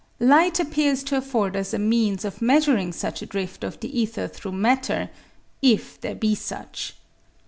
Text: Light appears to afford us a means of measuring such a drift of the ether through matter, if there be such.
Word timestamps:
Light 0.19 0.59
appears 0.59 1.03
to 1.03 1.17
afford 1.17 1.55
us 1.55 1.75
a 1.75 1.77
means 1.77 2.25
of 2.25 2.41
measuring 2.41 2.91
such 2.91 3.21
a 3.21 3.27
drift 3.27 3.63
of 3.63 3.79
the 3.81 3.99
ether 4.01 4.27
through 4.27 4.53
matter, 4.53 5.11
if 5.61 6.01
there 6.01 6.15
be 6.15 6.33
such. 6.33 6.95